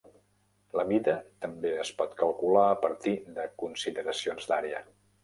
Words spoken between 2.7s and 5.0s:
a partir de consideracions d'àrea.